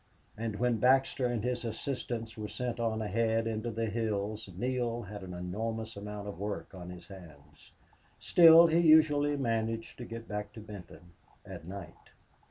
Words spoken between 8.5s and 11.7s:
he usually managed to get back to Benton at